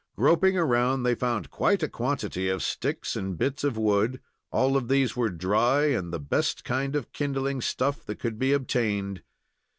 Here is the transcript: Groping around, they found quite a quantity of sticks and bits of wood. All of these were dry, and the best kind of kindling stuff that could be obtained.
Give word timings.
Groping 0.15 0.57
around, 0.57 1.03
they 1.03 1.13
found 1.13 1.51
quite 1.51 1.83
a 1.83 1.87
quantity 1.87 2.49
of 2.49 2.63
sticks 2.63 3.15
and 3.15 3.37
bits 3.37 3.63
of 3.63 3.77
wood. 3.77 4.19
All 4.49 4.75
of 4.75 4.87
these 4.87 5.15
were 5.15 5.29
dry, 5.29 5.91
and 5.91 6.11
the 6.11 6.19
best 6.19 6.63
kind 6.63 6.95
of 6.95 7.11
kindling 7.11 7.61
stuff 7.61 8.03
that 8.07 8.17
could 8.17 8.39
be 8.39 8.51
obtained. 8.51 9.21